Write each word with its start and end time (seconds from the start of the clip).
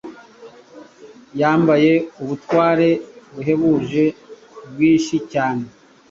Yambaye 1.39 1.91
ubutware 2.21 2.89
buhebuje 3.33 4.05
bwinci 4.71 5.17
cyane 5.31 5.65